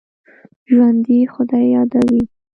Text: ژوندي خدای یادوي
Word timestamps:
ژوندي 0.71 1.19
خدای 1.33 1.65
یادوي 1.75 2.21